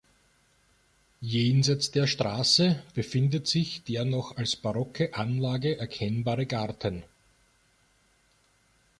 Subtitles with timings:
[1.21, 7.03] Jenseits der Straße befindet sich der noch als barocke Anlage erkennbare Garten.